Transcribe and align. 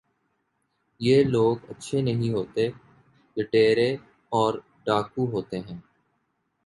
یہ 0.99 1.23
لوگ 1.25 1.55
اچھے 1.69 2.01
نہیں 2.01 2.33
ہوتے، 2.33 2.67
لٹیرے 3.37 3.89
اور 4.31 4.53
ڈاکو 4.85 5.25
ہوتے 5.31 5.59
ہیں۔ 5.59 5.77